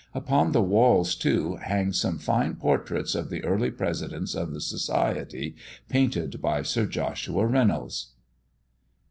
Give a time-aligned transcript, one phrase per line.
[0.15, 5.55] Upon the walls, too, hang some fine portraits of the early presidents of the Society,
[5.89, 8.07] painted by Sir Joshua Reynolds.